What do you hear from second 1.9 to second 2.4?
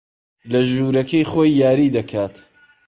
دەکات.